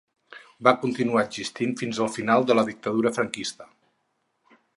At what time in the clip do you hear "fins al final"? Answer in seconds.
1.83-2.49